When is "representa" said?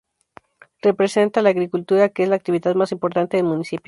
0.81-1.43